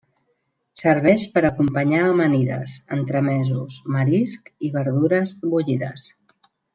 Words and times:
Serveix 0.81 1.25
per 1.35 1.43
acompanyar 1.49 1.99
amanides, 2.13 2.75
entremesos, 2.97 3.77
marisc 3.97 4.49
i 4.69 4.73
verdures 4.81 5.35
bullides. 5.53 6.13